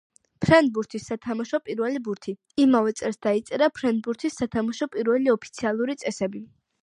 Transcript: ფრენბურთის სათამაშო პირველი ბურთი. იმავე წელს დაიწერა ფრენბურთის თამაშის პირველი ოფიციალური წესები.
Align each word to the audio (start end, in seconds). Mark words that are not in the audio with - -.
ფრენბურთის 0.43 1.03
სათამაშო 1.09 1.59
პირველი 1.67 2.01
ბურთი. 2.07 2.33
იმავე 2.63 2.95
წელს 3.01 3.21
დაიწერა 3.27 3.69
ფრენბურთის 3.77 4.41
თამაშის 4.57 4.93
პირველი 4.97 5.33
ოფიციალური 5.37 5.97
წესები. 6.05 6.43